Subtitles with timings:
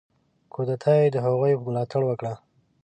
[0.53, 2.33] کودتا یې د هغوی په ملاتړ وکړه.